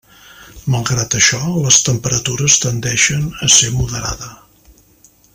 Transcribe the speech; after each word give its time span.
Malgrat 0.75 1.17
això, 1.17 1.41
les 1.65 1.77
temperatures 1.89 2.57
tendeixen 2.63 3.27
a 3.49 3.53
ser 3.57 3.69
moderada. 3.77 4.31